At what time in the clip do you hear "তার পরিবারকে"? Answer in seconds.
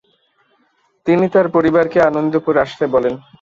1.33-1.99